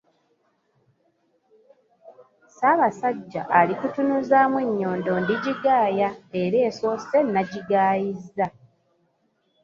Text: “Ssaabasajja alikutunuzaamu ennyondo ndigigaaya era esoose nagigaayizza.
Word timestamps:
“Ssaabasajja 2.47 3.41
alikutunuzaamu 3.59 4.57
ennyondo 4.65 5.11
ndigigaaya 5.23 6.09
era 6.41 6.57
esoose 6.69 7.17
nagigaayizza. 7.33 8.45